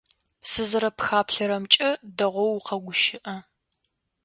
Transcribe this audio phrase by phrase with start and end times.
[0.49, 3.35] Сызэрэпхаплъэрэмкӏэ, дэгъоу укъэгущыӏэ.